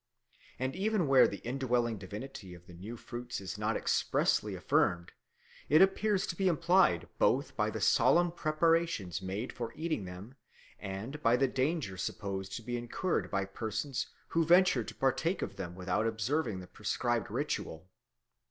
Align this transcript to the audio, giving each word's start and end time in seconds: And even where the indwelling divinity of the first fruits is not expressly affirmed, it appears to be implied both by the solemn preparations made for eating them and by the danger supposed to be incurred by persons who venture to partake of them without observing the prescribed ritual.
And 0.57 0.75
even 0.75 1.05
where 1.07 1.27
the 1.27 1.45
indwelling 1.45 1.99
divinity 1.99 2.55
of 2.55 2.65
the 2.65 2.73
first 2.73 3.05
fruits 3.07 3.39
is 3.39 3.59
not 3.59 3.77
expressly 3.77 4.55
affirmed, 4.55 5.11
it 5.69 5.79
appears 5.79 6.25
to 6.25 6.35
be 6.35 6.47
implied 6.47 7.07
both 7.19 7.55
by 7.55 7.69
the 7.69 7.81
solemn 7.81 8.31
preparations 8.31 9.21
made 9.21 9.53
for 9.53 9.71
eating 9.75 10.05
them 10.05 10.33
and 10.79 11.21
by 11.21 11.35
the 11.37 11.47
danger 11.47 11.97
supposed 11.97 12.55
to 12.55 12.63
be 12.63 12.77
incurred 12.77 13.29
by 13.29 13.45
persons 13.45 14.07
who 14.29 14.43
venture 14.43 14.83
to 14.83 14.95
partake 14.95 15.43
of 15.43 15.55
them 15.57 15.75
without 15.75 16.07
observing 16.07 16.61
the 16.61 16.67
prescribed 16.67 17.29
ritual. 17.29 17.87